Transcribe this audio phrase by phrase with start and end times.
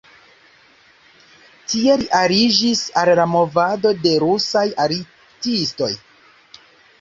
[1.73, 5.93] Tie li aliĝis al movado de rusaj artistoj.